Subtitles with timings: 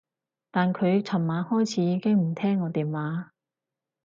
[0.49, 3.33] 但佢噚晚開始已經唔聽我電話